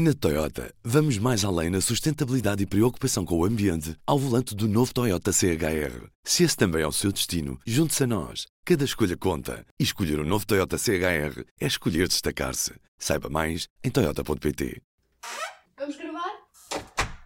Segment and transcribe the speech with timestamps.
[0.00, 4.68] Na Toyota, vamos mais além na sustentabilidade e preocupação com o ambiente ao volante do
[4.68, 6.06] novo Toyota CHR.
[6.22, 8.46] Se esse também é o seu destino, junte-se a nós.
[8.64, 9.66] Cada escolha conta.
[9.76, 12.74] E escolher o um novo Toyota CHR é escolher destacar-se.
[12.96, 14.80] Saiba mais em Toyota.pt.
[15.76, 16.32] Vamos gravar?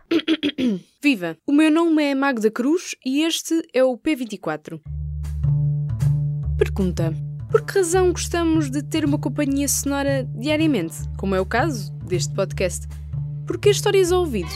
[1.03, 1.37] Viva!
[1.47, 4.81] O meu nome é Magda Cruz e este é o P24.
[6.57, 7.13] Pergunta:
[7.51, 12.35] Por que razão gostamos de ter uma companhia sonora diariamente, como é o caso deste
[12.35, 12.87] podcast?
[13.47, 14.51] Porque histórias ao ouvido?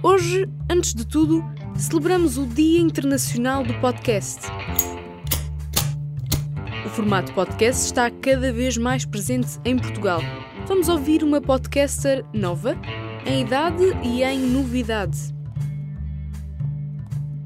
[0.00, 1.42] Hoje, antes de tudo,
[1.74, 4.46] celebramos o Dia Internacional do Podcast.
[6.86, 10.20] O formato podcast está cada vez mais presente em Portugal.
[10.68, 12.76] Vamos ouvir uma podcaster nova,
[13.26, 15.18] em idade e em novidade.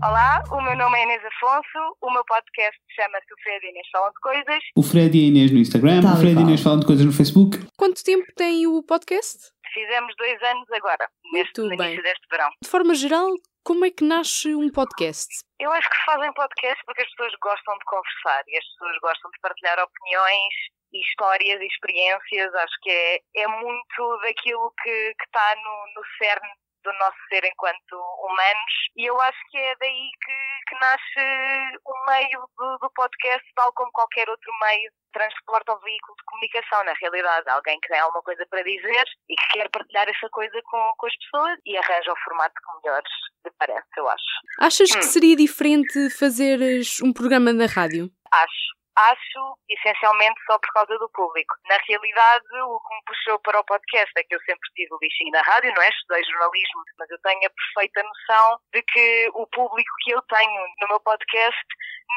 [0.03, 3.87] Olá, o meu nome é Inês Afonso, o meu podcast chama-se O Fred e Inês
[3.91, 4.63] Falam de Coisas.
[4.77, 6.43] O Fred e a Inês no Instagram, Tal o Fred e.
[6.43, 7.59] Inês falam de coisas no Facebook.
[7.79, 9.54] Quanto tempo tem o podcast?
[9.75, 11.87] Fizemos dois anos agora, neste Muito no bem.
[11.89, 12.49] início deste verão.
[12.63, 13.29] De forma geral,
[13.65, 15.29] como é que nasce um podcast?
[15.59, 19.31] Eu acho que fazem podcast porque as pessoas gostam de conversar e as pessoas gostam
[19.33, 20.55] de partilhar opiniões
[20.93, 22.55] e histórias e experiências.
[22.55, 26.49] Acho que é, é muito daquilo que que está no, no cerne
[26.85, 30.37] do nosso ser enquanto humanos e eu acho que é daí que,
[30.69, 35.81] que nasce o meio do, do podcast, tal como qualquer outro meio de transporte ou
[35.81, 37.49] veículo de comunicação, na realidade.
[37.49, 41.07] Alguém que tem alguma coisa para dizer e que quer partilhar essa coisa com, com
[41.07, 43.03] as pessoas e arranja o formato que melhor
[43.45, 44.25] lhe parece, eu acho.
[44.61, 45.03] Achas que Hum.
[45.03, 48.11] seria diferente fazeres um programa na rádio?
[48.33, 48.75] Acho.
[48.97, 51.55] Acho, essencialmente, só por causa do público.
[51.69, 54.99] Na realidade, o que me puxou para o podcast é que eu sempre tive o
[54.99, 55.89] bichinho na rádio, não é?
[55.89, 60.63] Estudei jornalismo, mas eu tenho a perfeita noção de que o público que eu tenho
[60.81, 61.59] no meu podcast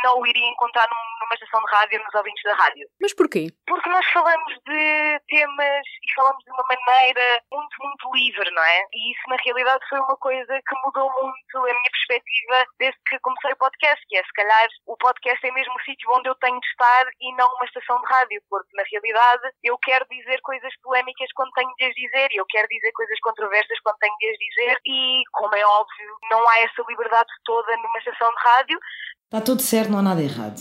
[0.03, 2.87] não o iria encontrar num- numa estação de rádio, nos ouvintes da rádio.
[3.01, 3.47] Mas porquê?
[3.65, 8.79] Porque nós falamos de temas e falamos de uma maneira muito, muito livre, não é?
[8.93, 13.19] E isso, na realidade, foi uma coisa que mudou muito a minha perspectiva desde que
[13.19, 16.35] comecei o podcast, que é, se calhar, o podcast é mesmo o sítio onde eu
[16.35, 20.39] tenho de estar e não uma estação de rádio, porque, na realidade, eu quero dizer
[20.41, 24.15] coisas polémicas quando tenho de as dizer e eu quero dizer coisas controversas quando tenho
[24.19, 28.41] de as dizer e, como é óbvio, não há essa liberdade toda numa estação de
[28.41, 28.79] rádio,
[29.27, 30.55] Está tudo certo, não há nada errado.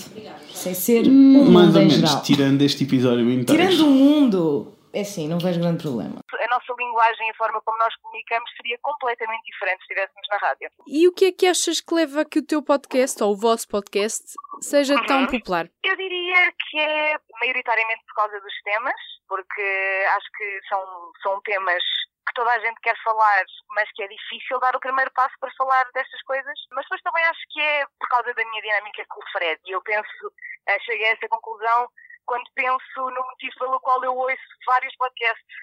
[0.53, 2.23] Sem ser Hum, o mais mundo ou menos, geral.
[2.23, 3.63] tirando este episódio inteiro.
[3.63, 6.21] Tirando o mundo, é assim, não vejo grande problema.
[6.33, 10.37] a nossa linguagem e a forma como nós comunicamos seria completamente diferente se estivéssemos na
[10.39, 10.71] rádio.
[10.87, 13.37] E o que é que achas que leva a que o teu podcast, ou o
[13.37, 14.25] vosso podcast,
[14.61, 15.27] seja tão Uhum.
[15.27, 15.69] popular?
[15.85, 21.83] Eu diria que é maioritariamente por causa dos temas, porque acho que são, são temas
[22.29, 25.51] que toda a gente quer falar, mas que é difícil dar o primeiro passo para
[25.57, 26.59] falar destas coisas.
[26.73, 29.61] Mas depois também acho que é por causa da minha dinâmica com o Fred.
[29.65, 30.33] E eu penso,
[30.69, 31.89] eh, cheguei a essa conclusão
[32.27, 35.57] quando penso no motivo pelo qual eu ouço vários podcasts,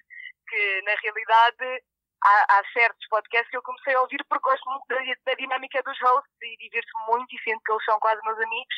[0.47, 1.83] que na realidade
[2.23, 5.83] há, há certos podcasts que eu comecei a ouvir porque gosto muito da, da dinâmica
[5.83, 8.75] dos hosts e divirto-me muito e sinto que eles são quase meus amigos.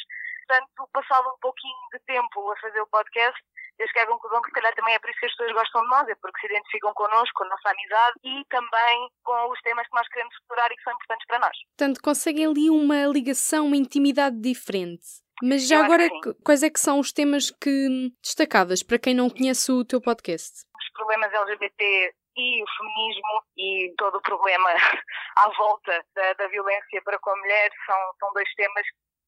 [0.47, 3.41] Portanto, passado um pouquinho de tempo a fazer o podcast,
[3.79, 5.81] eu cheguei à conclusão que se calhar também é por isso que as pessoas gostam
[5.81, 9.59] de nós, é porque se identificam connosco, com a nossa amizade e também com os
[9.61, 11.57] temas que nós queremos explorar e que são importantes para nós.
[11.77, 15.24] Portanto, conseguem ali uma ligação, uma intimidade diferente.
[15.43, 16.21] Mas já agora, que sim.
[16.21, 20.01] qu- quais é que são os temas que destacavas para quem não conhece o teu
[20.01, 20.51] podcast?
[20.77, 24.69] Os problemas LGBT e o feminismo e todo o problema
[25.37, 28.85] à volta da, da violência para com a mulher são, são dois temas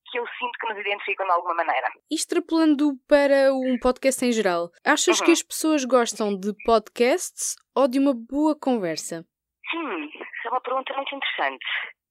[0.10, 1.88] que eu sinto que nos identificam de alguma maneira.
[2.10, 5.26] Extrapolando para um podcast em geral, achas Uhum.
[5.26, 9.26] que as pessoas gostam de podcasts ou de uma boa conversa?
[9.74, 11.66] Hum, isso é uma pergunta muito interessante.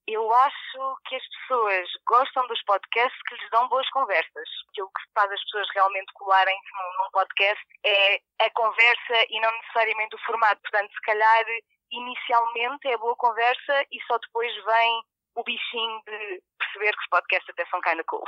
[0.06, 4.49] Eu acho que as pessoas gostam dos podcasts que lhes dão boas conversas.
[4.71, 10.15] Aquilo que faz as pessoas realmente colarem-se num, podcast é a conversa e não necessariamente
[10.15, 10.61] o formato.
[10.62, 11.44] Portanto, se calhar,
[11.91, 15.03] inicialmente é boa conversa e só depois vem
[15.34, 18.25] o bichinho de perceber que os podcasts até são kind of cool.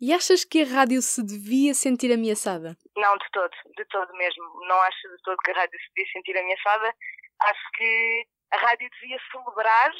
[0.00, 2.76] e achas que a rádio se devia sentir ameaçada?
[2.96, 4.44] Não, de todo, de todo mesmo.
[4.66, 6.94] Não acho de todo que a rádio se devia sentir ameaçada.
[7.40, 9.92] Acho que a rádio devia celebrar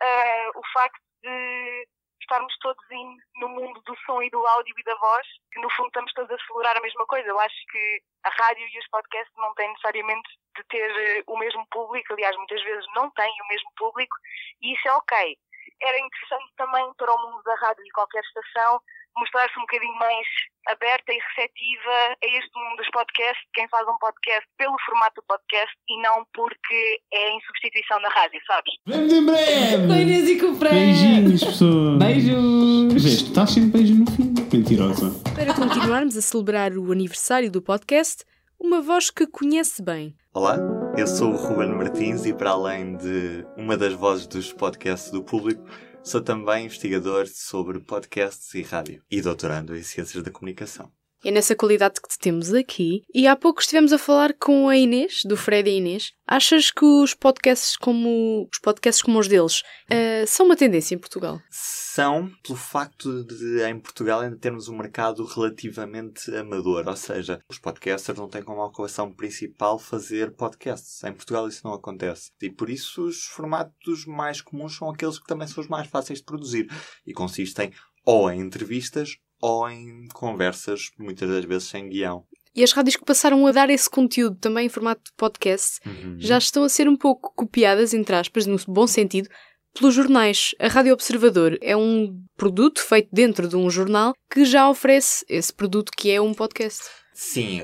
[0.00, 1.88] ah, o facto de
[2.20, 5.70] estarmos todos in, no mundo do som e do áudio e da voz, que no
[5.70, 7.28] fundo estamos todos a celebrar a mesma coisa.
[7.28, 11.38] Eu acho que a rádio e os podcasts não têm necessariamente de ter eh, o
[11.38, 14.14] mesmo público, aliás, muitas vezes não têm o mesmo público,
[14.60, 15.38] e isso é ok.
[15.80, 18.80] Era interessante também para o mundo da rádio e qualquer estação
[19.18, 20.26] mostrar-se um bocadinho mais
[20.68, 25.24] aberta e receptiva a este mundo dos podcasts, quem faz um podcast pelo formato do
[25.26, 28.72] podcast e não porque é em substituição da rádio, sabes?
[28.86, 29.98] Vemos em breve!
[30.28, 30.74] E Fred.
[30.74, 31.98] Beijinhos, pessoas!
[31.98, 32.92] Beijos!
[32.92, 34.34] Vês, tu estás sempre beijo no fim.
[34.52, 35.10] Mentirosa.
[35.34, 38.24] Para continuarmos a celebrar o aniversário do podcast,
[38.58, 40.14] uma voz que conhece bem.
[40.34, 40.56] Olá,
[40.96, 45.22] eu sou o Ruben Martins e, para além de uma das vozes dos podcasts do
[45.22, 45.62] público,
[46.02, 50.97] sou também investigador sobre podcasts e rádio e doutorando em Ciências da Comunicação.
[51.24, 53.02] É nessa qualidade que te temos aqui.
[53.12, 56.12] E há pouco estivemos a falar com a Inês, do Fred e Inês.
[56.24, 60.98] Achas que os podcasts como os podcasts como os deles uh, são uma tendência em
[60.98, 61.40] Portugal?
[61.50, 67.58] São, pelo facto de em Portugal ainda termos um mercado relativamente amador, ou seja, os
[67.58, 71.02] podcasters não têm como ocupação principal fazer podcasts.
[71.02, 72.30] Em Portugal isso não acontece.
[72.40, 76.20] E por isso os formatos mais comuns são aqueles que também são os mais fáceis
[76.20, 76.70] de produzir
[77.04, 77.72] e consistem
[78.04, 82.24] ou em entrevistas ou em conversas, muitas das vezes sem guião.
[82.54, 86.16] E as rádios que passaram a dar esse conteúdo também em formato de podcast Uhum.
[86.18, 89.28] já estão a ser um pouco copiadas, entre aspas, no bom sentido,
[89.74, 90.54] pelos jornais.
[90.58, 95.52] A Rádio Observador é um produto feito dentro de um jornal que já oferece esse
[95.52, 96.82] produto que é um podcast.
[97.14, 97.62] Sim,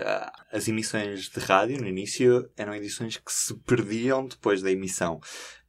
[0.52, 5.20] as emissões de rádio no início eram edições que se perdiam depois da emissão.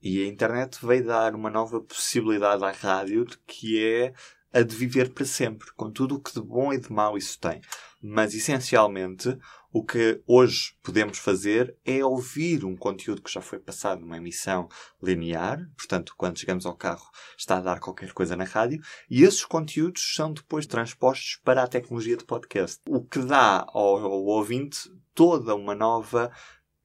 [0.02, 4.14] E a internet veio dar uma nova possibilidade à rádio de que é
[4.56, 7.38] a de viver para sempre, com tudo o que de bom e de mau isso
[7.38, 7.60] tem.
[8.02, 9.38] Mas essencialmente,
[9.70, 14.70] o que hoje podemos fazer é ouvir um conteúdo que já foi passado numa emissão
[15.04, 17.06] linear, portanto, quando chegamos ao carro
[17.38, 21.68] está a dar qualquer coisa na rádio, e esses conteúdos são depois transpostos para a
[21.68, 26.32] tecnologia de podcast, o que dá ao, ao ouvinte toda uma nova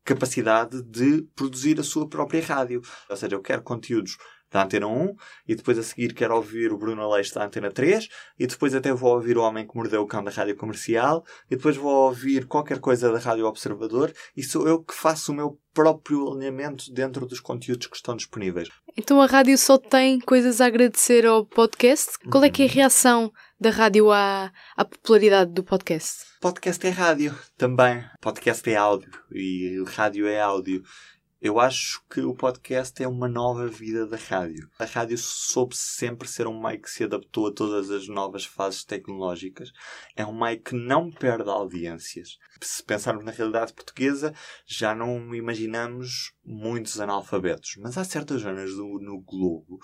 [0.05, 2.83] capacidade de produzir a sua própria rádio.
[3.09, 4.17] Ou seja, eu quero conteúdos
[4.51, 5.15] da Antena 1
[5.49, 8.09] e depois a seguir quero ouvir o Bruno Aleixo da Antena 3
[8.39, 11.57] e depois até vou ouvir o Homem que Mordeu o Cão da Rádio Comercial e
[11.57, 15.59] depois vou ouvir qualquer coisa da Rádio Observador e sou eu que faço o meu
[15.73, 18.69] próprio alinhamento dentro dos conteúdos que estão disponíveis.
[18.97, 22.19] Então a rádio só tem coisas a agradecer ao podcast?
[22.31, 26.25] Qual é que é a reação da rádio à, à popularidade do podcast?
[26.41, 28.05] Podcast é rádio também.
[28.21, 30.83] Podcast é áudio e rádio é áudio.
[31.43, 34.69] Eu acho que o podcast é uma nova vida da rádio.
[34.79, 38.85] A rádio soube sempre ser um meio que se adaptou a todas as novas fases
[38.85, 39.73] tecnológicas.
[40.15, 42.37] É um meio que não perde audiências.
[42.61, 44.35] Se pensarmos na realidade portuguesa,
[44.67, 47.77] já não imaginamos muitos analfabetos.
[47.79, 49.79] Mas há certas zonas do, no globo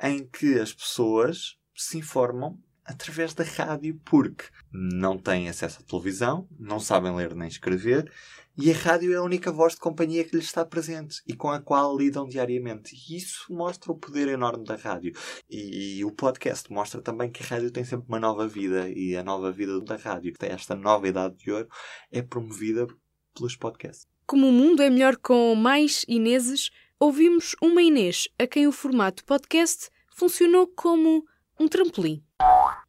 [0.00, 6.48] em que as pessoas se informam através da rádio porque não têm acesso à televisão,
[6.58, 8.10] não sabem ler nem escrever
[8.58, 11.50] e a rádio é a única voz de companhia que lhes está presente e com
[11.50, 12.96] a qual lidam diariamente.
[12.96, 15.12] E isso mostra o poder enorme da rádio.
[15.50, 19.22] E, o podcast mostra também que a rádio tem sempre uma nova vida e a
[19.22, 21.68] nova vida da rádio, esta nova idade de ouro,
[22.10, 22.86] é promovida
[23.34, 24.06] pelos podcasts.
[24.26, 29.22] Como o mundo é melhor com mais Ineses, ouvimos uma Inês a quem o formato
[29.26, 31.26] podcast funcionou como
[31.60, 32.25] um trampolim.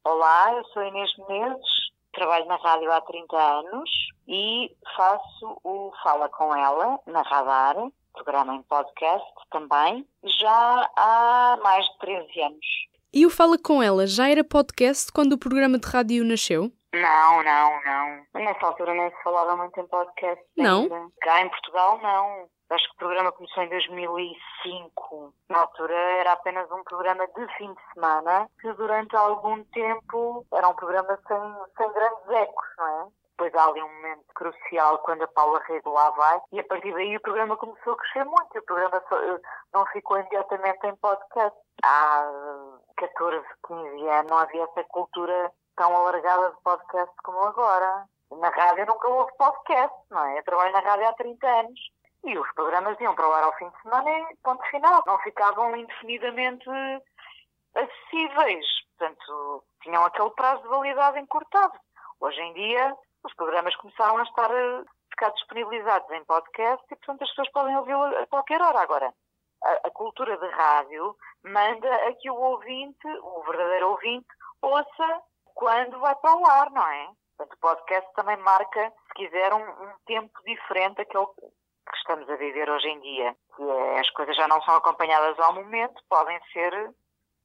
[0.03, 3.89] Olá, eu sou Inês Menezes, trabalho na rádio há 30 anos
[4.27, 7.75] e faço o Fala com Ela na Radar,
[8.13, 12.65] programa em podcast também, já há mais de 13 anos.
[13.13, 16.71] E o Fala com Ela já era podcast quando o programa de rádio nasceu?
[16.93, 18.41] Não, não, não.
[18.41, 20.43] Nessa altura nem se falava muito em podcast.
[20.57, 20.83] Não?
[20.83, 21.07] ainda.
[21.21, 22.49] Cá em Portugal, não.
[22.69, 25.33] Acho que o programa começou em 2005.
[25.49, 30.67] Na altura era apenas um programa de fim de semana, que durante algum tempo era
[30.67, 31.37] um programa sem,
[31.77, 33.07] sem grandes ecos, não é?
[33.37, 36.91] Depois há ali um momento crucial quando a Paula Rego lá vai e a partir
[36.91, 39.39] daí o programa começou a crescer muito o programa só, eh,
[39.73, 41.55] não ficou imediatamente em podcast.
[41.83, 48.05] Há 14, 15 anos não havia essa cultura tão alargada de podcast como agora.
[48.31, 50.39] Na rádio nunca houve podcast, não é?
[50.39, 51.79] Eu trabalho na rádio há 30 anos.
[52.27, 55.01] E os programas iam para o ar ao fim de semana e ponto final.
[55.07, 56.69] Não ficavam indefinidamente
[57.73, 58.65] acessíveis.
[58.97, 61.79] Portanto, tinham aquele prazo de validade encurtado.
[62.19, 62.93] Hoje em dia,
[63.23, 67.77] os programas começaram a estar a ficar disponibilizados em podcast e, portanto, as pessoas podem
[67.77, 68.81] ouvi-lo a qualquer hora.
[68.81, 69.13] Agora,
[69.63, 71.15] a, a cultura de rádio
[71.45, 74.27] manda a que o ouvinte, o verdadeiro ouvinte,
[74.61, 75.21] ouça
[75.55, 77.07] quando vai para o ar, não é?
[77.37, 81.27] Portanto, o podcast também marca, se quiser, um, um tempo diferente daquele
[81.89, 83.35] que estamos a viver hoje em dia.
[83.55, 86.93] Que é, as coisas já não são acompanhadas ao momento, podem ser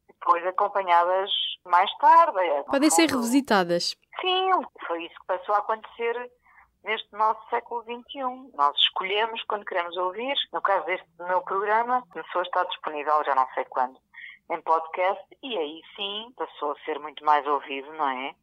[0.08, 1.30] depois acompanhadas
[1.64, 2.38] mais tarde.
[2.38, 3.96] É, Podem ser revisitadas.
[4.20, 4.50] Sim,
[4.86, 6.30] foi isso que passou a acontecer
[6.84, 8.50] neste nosso século XXI.
[8.54, 10.34] Nós escolhemos quando queremos ouvir.
[10.52, 13.98] No caso deste meu programa, começou a estar disponível, já não sei quando,
[14.50, 18.34] em podcast, e aí sim passou a ser muito mais ouvido, não é?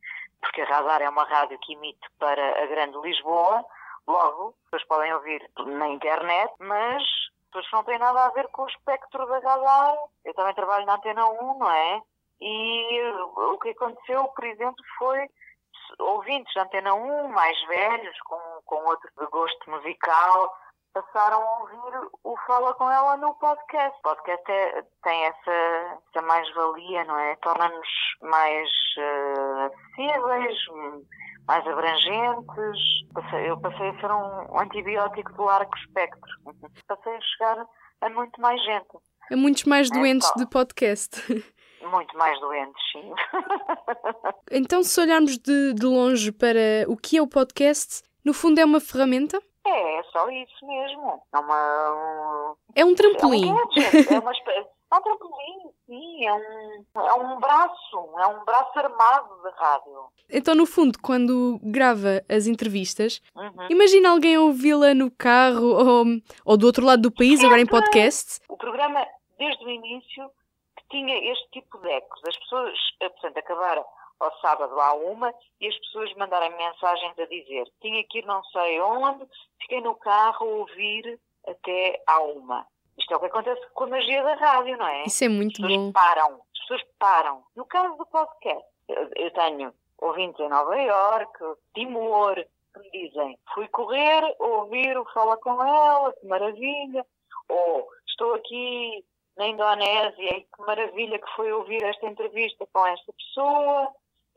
[0.41, 3.63] Porque a Radar é uma rádio que emite para a Grande Lisboa,
[4.09, 8.47] logo, as pessoas podem ouvir na internet, mas as pessoas não têm nada a ver
[8.49, 9.97] com o espectro da Radar.
[10.25, 12.01] Eu também trabalho na Antena 1, não é?
[12.41, 13.01] E
[13.53, 15.27] o que aconteceu, por exemplo, foi
[15.99, 20.53] ouvintes da Antena 1, mais velhos, com, com outro gosto musical,
[21.03, 23.97] passaram a ouvir o Fala com ela no podcast.
[23.99, 25.51] O podcast é- tem essa,
[26.11, 27.35] essa mais-valia, não é?
[27.37, 27.87] Torna-nos
[28.21, 30.57] mais eh, acessíveis,
[31.47, 32.81] mais abrangentes.
[33.13, 36.31] Passei- Eu passei a ser um antibiótico do largo espectro.
[36.87, 37.65] Passei a chegar
[38.01, 38.87] a muito mais gente.
[39.31, 40.33] Há muitos mais doentes só.
[40.35, 41.21] de podcast.
[41.81, 43.13] Muito mais doentes, sim.
[44.51, 48.65] Então, se olharmos de, de longe para o que é o podcast, no fundo é
[48.65, 49.41] uma ferramenta?
[49.69, 51.21] É, é só isso mesmo.
[51.33, 53.51] É uma, um- É um É trampolim.
[53.51, 54.67] um gadget, é uma espécie.
[54.91, 60.05] É um trampolim, sim, é um, é um braço, é um braço armado de rádio.
[60.31, 63.67] Então, no fundo, quando grava as entrevistas, Uhum.
[63.69, 66.05] imagina alguém ouvi-la no carro ou,
[66.43, 68.39] ou do outro lado do país, agora em podcast.
[68.49, 69.05] O programa,
[69.38, 70.31] desde o início,
[70.89, 72.19] tinha este tipo de ecos.
[72.27, 73.85] As pessoas, eh, portanto, acabaram
[74.19, 78.43] ao sábado à uma e as pessoas mandarem mensagens a dizer tinha que ir não
[78.45, 79.25] sei onde,
[79.61, 82.65] fiquei no carro a ouvir até à uma.
[82.97, 85.03] Isto é o que acontece com a magia da rádio, não é?
[85.03, 85.91] Isso é muito As pessoas bom.
[85.93, 87.43] param, as pessoas param.
[87.55, 92.35] No caso do podcast, eu, eu tenho ouvintes em Nova Iorque, Timor,
[92.73, 97.05] que me dizem fui correr, ouvir o Fala Com Ela, que maravilha,
[97.47, 99.03] ou estou aqui
[99.38, 103.88] na Indonésia e que maravilha que foi ouvir esta entrevista com esta pessoa,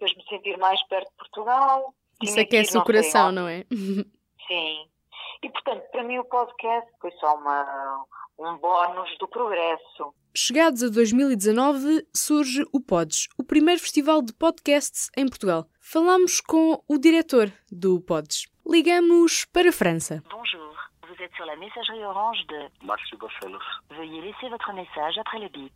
[0.02, 1.94] fez-me sentir mais perto de Portugal.
[2.20, 3.64] Isso aquece ir o não sei coração, não é?
[4.48, 4.88] Sim.
[5.42, 8.04] E, portanto, para mim o podcast foi só uma,
[8.38, 10.14] um bónus do progresso.
[10.34, 15.66] Chegados a 2019, surge o Pods, o primeiro festival de podcasts em Portugal.
[15.80, 18.48] Falamos com o diretor do Pods.
[18.66, 20.22] Ligamos para a França.
[20.30, 20.74] Bonjour,
[21.08, 23.62] vous êtes sur la messagerie orange de Barcelos.
[23.90, 25.74] Veuillez laisser votre message après le bip.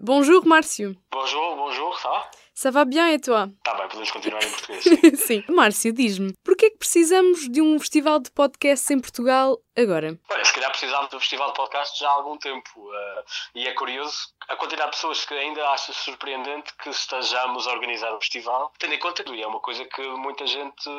[0.00, 0.94] Bonjour, Márcio.
[1.10, 2.30] Bonjour, bonjour, ça va?
[2.54, 3.48] Ça va bien et toi?
[3.64, 5.16] Tá bem, podemos continuar em português.
[5.20, 5.42] Sim.
[5.48, 10.18] Márcio, diz-me, porquê é que precisamos de um festival de podcasts em Portugal agora?
[10.42, 12.94] Se calhar precisámos do Festival de Podcast já há algum tempo.
[12.94, 17.72] eh, e é curioso a quantidade de pessoas que ainda acha surpreendente que estejamos a
[17.72, 20.90] organizar um festival, tendo em conta que é uma coisa que muita gente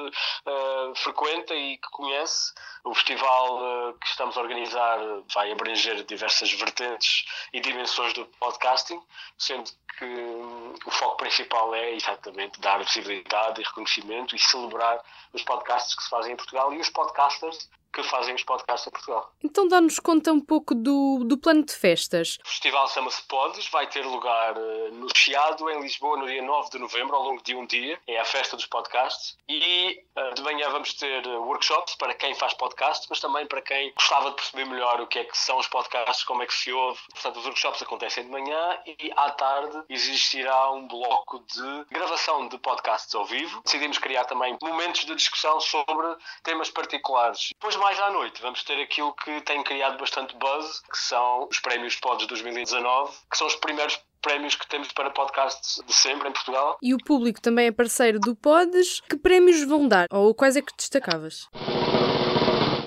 [0.45, 2.53] eh, frequenta e que conhece.
[2.83, 4.99] O festival eh, que estamos a organizar
[5.33, 9.01] vai abranger diversas vertentes e dimensões do podcasting,
[9.37, 15.01] sendo que hum, o foco principal é exatamente dar visibilidade e reconhecimento e celebrar
[15.33, 18.91] os podcasts que se fazem em Portugal e os podcasters que fazem os podcasts em
[18.91, 19.31] Portugal.
[19.41, 22.37] Então dá-nos conta um pouco do, do plano de festas.
[22.43, 26.71] O festival chama-se Podes, vai ter lugar eh, no Chiado, em Lisboa, no dia 9
[26.71, 27.97] de novembro, ao longo de um dia.
[28.05, 29.37] É a festa dos podcasts.
[29.47, 33.61] E eh, de manhã vamos ter eh, workshops para quem faz podcasts, mas também para
[33.61, 36.53] quem gostava de perceber melhor o que é que são os podcasts, como é que
[36.53, 36.99] se ouve.
[37.13, 42.57] Portanto, os workshops acontecem de manhã e à tarde existirá um bloco de gravação de
[42.57, 43.61] podcasts ao vivo.
[43.63, 46.07] Decidimos criar também momentos de discussão sobre
[46.43, 47.49] temas particulares.
[47.53, 51.59] Depois, mais à noite, vamos ter aquilo que tem criado bastante buzz, que são os
[51.59, 56.31] prémios Pods 2019, que são os primeiros prémios que temos para podcasts de sempre em
[56.31, 56.79] Portugal.
[56.81, 59.01] E o público também é parceiro do Pods.
[59.01, 60.07] Que prémios vão dar?
[60.11, 61.47] Ou quais é que destacavas?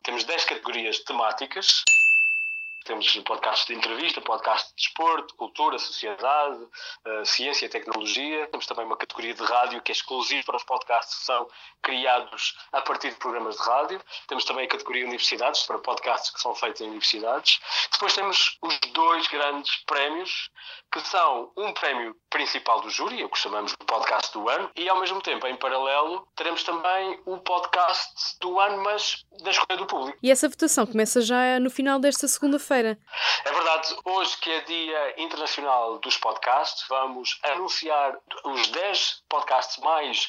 [0.03, 1.85] Temos 10 categorias temáticas.
[2.89, 6.59] Temos podcasts de entrevista, podcasts de desporto, cultura, sociedade,
[7.05, 8.47] eh, ciência e tecnologia.
[8.47, 11.47] Temos também uma categoria de rádio que é exclusiva para os podcasts que são
[11.83, 14.01] criados a partir de programas de rádio.
[14.27, 17.61] Temos também a categoria universidades, para podcasts que são feitos em universidades.
[17.93, 20.51] Depois temos os dois grandes prémios,
[20.91, 24.89] que são um prémio principal do júri, o que chamamos de podcast do ano, e
[24.89, 29.87] ao mesmo tempo, em paralelo, teremos também o podcast do ano, mas da escolha do
[29.87, 30.19] público.
[30.23, 32.78] E essa votação começa já no final desta segunda-feira.
[33.45, 40.29] É verdade, hoje que é Dia Internacional dos Podcasts, vamos anunciar os 10 podcasts mais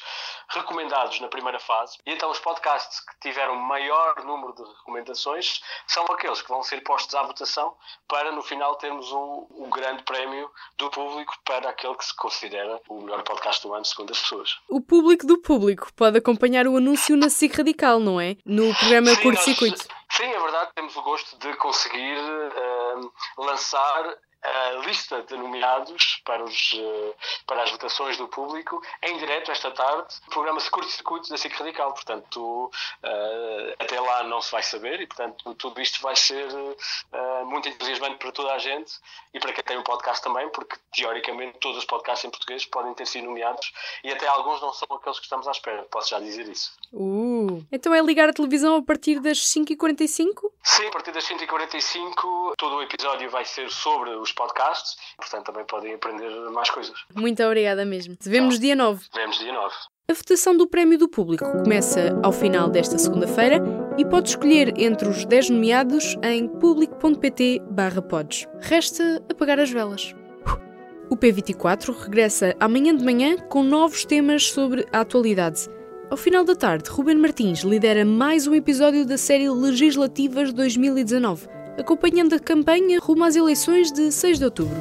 [0.50, 1.98] recomendados na primeira fase.
[2.06, 6.82] E então os podcasts que tiveram maior número de recomendações são aqueles que vão ser
[6.82, 7.76] postos à votação
[8.08, 13.02] para no final termos o, grande prémio do público para aquele que se considera o
[13.02, 14.58] melhor podcast do ano, segundo as pessoas.
[14.68, 18.36] O público do público pode acompanhar o anúncio na SIC Radical, não é?
[18.46, 19.86] No programa Sim, Curto nós- Circuito.
[19.88, 19.99] É
[20.68, 27.14] temos o gosto de conseguir eh, lançar a lista de nomeados para, os, eh,
[27.46, 31.54] para as votações do público em direto esta tarde, no programa Curto Circuito da SIC
[31.56, 31.94] Radical.
[31.94, 32.72] Portanto,
[33.04, 36.48] eh, até lá não se vai saber e, portanto, tudo isto vai ser
[37.12, 38.94] eh, muito entusiasmante para toda a gente
[39.34, 42.94] e para quem tem um podcast também, porque teoricamente todos os podcasts em português podem
[42.94, 43.72] ter sido nomeados
[44.04, 46.72] e até alguns não são aqueles que estamos à espera, posso já dizer isso.
[46.94, 47.66] Uh.
[47.72, 50.52] Então é ligar a televisão a partir das 5h45?
[50.64, 55.66] Sim, a partir das 145 todo o episódio vai ser sobre os podcasts, portanto também
[55.66, 56.98] podem aprender mais coisas.
[57.16, 58.16] Muito obrigada mesmo.
[58.16, 59.06] Te vemos dia 9.
[59.14, 59.76] Vemos dia 9.
[60.10, 63.62] A votação do prémio do público começa ao final desta segunda-feira
[63.96, 67.62] e pode escolher entre os 10 nomeados em público.pt
[68.10, 68.48] pods.
[68.60, 70.16] Resta apagar as velas.
[71.12, 75.68] O P24 regressa amanhã de manhã com novos temas sobre a atualidade.
[76.10, 81.48] Ao final da tarde, Ruben Martins lidera mais um episódio da série Legislativas 2019,
[81.80, 84.78] acompanhando a campanha rumo às eleições de 6 de outubro.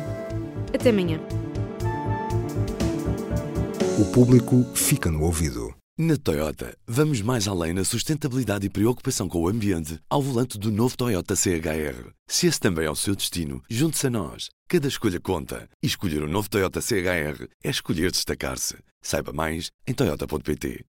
[0.75, 1.21] Até amanhã.
[3.99, 5.75] O público fica no ouvido.
[6.01, 10.71] Na Toyota, vamos mais além na sustentabilidade e preocupação com o ambiente ao volante do
[10.71, 12.13] novo Toyota CHR.
[12.29, 14.49] Se esse também é o seu destino, junte-se a nós.
[14.69, 15.69] Cada escolha conta.
[15.83, 18.77] E escolher o um novo Toyota CHR é escolher destacar-se.
[19.03, 20.85] Saiba mais em Toyota.pt.